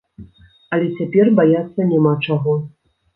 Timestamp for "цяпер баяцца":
1.01-1.85